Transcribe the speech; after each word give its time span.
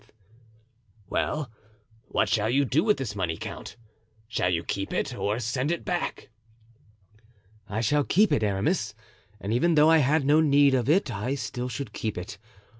"Well, 1.11 1.51
what 2.07 2.27
shall 2.27 2.49
you 2.49 2.65
do 2.65 2.83
with 2.83 2.97
this 2.97 3.15
money, 3.15 3.37
count? 3.37 3.75
Shall 4.27 4.49
you 4.49 4.63
keep 4.63 4.91
it 4.91 5.13
or 5.15 5.37
send 5.37 5.69
it 5.69 5.85
back?" 5.85 6.29
"I 7.69 7.81
shall 7.81 8.03
keep 8.03 8.31
it, 8.31 8.41
Aramis, 8.41 8.95
and 9.39 9.53
even 9.53 9.75
though 9.75 9.91
I 9.91 9.99
had 9.99 10.25
no 10.25 10.41
need 10.41 10.73
of 10.73 10.89
it 10.89 11.11
I 11.11 11.35
still 11.35 11.69
should 11.69 11.93
keep 11.93 12.17
it. 12.17 12.39